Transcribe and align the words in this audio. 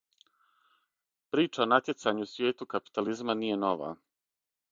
Прича 1.35 1.61
о 1.65 1.67
натјецању 1.73 2.25
у 2.25 2.31
свијету 2.31 2.69
капитализма 2.75 3.39
није 3.43 3.61
нова. 3.67 3.93